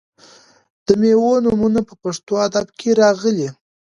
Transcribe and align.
د 0.85 0.87
میوو 1.01 1.33
نومونه 1.45 1.79
په 1.87 1.93
پښتو 2.01 2.33
ادب 2.47 2.67
کې 2.79 2.89
راغلي. 3.01 3.49